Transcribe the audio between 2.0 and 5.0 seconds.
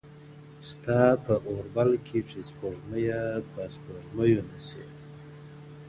کيږي سپوږميه په سپوږميو نه سي.